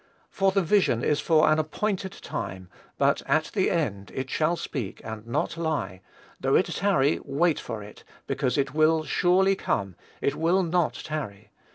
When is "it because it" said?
7.83-8.73